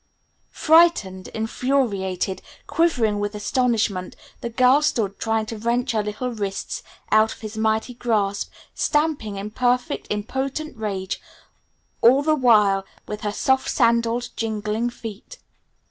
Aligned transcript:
Frightened, 0.55 1.27
infuriated, 1.27 2.41
quivering 2.65 3.19
with 3.19 3.35
astonishment, 3.35 4.15
the 4.39 4.49
girl 4.49 4.81
stood 4.81 5.19
trying 5.19 5.45
to 5.45 5.59
wrench 5.59 5.91
her 5.91 6.01
little 6.01 6.31
wrists 6.31 6.81
out 7.11 7.33
of 7.33 7.41
his 7.41 7.55
mighty 7.55 7.93
grasp, 7.93 8.49
stamping 8.73 9.35
in 9.35 9.51
perfectly 9.51 10.07
impotent 10.15 10.75
rage 10.75 11.21
all 12.01 12.23
the 12.23 12.33
while 12.33 12.83
with 13.07 13.21
her 13.21 13.31
soft 13.31 13.69
sandalled, 13.69 14.29
jingling 14.35 14.89
feet. 14.89 15.37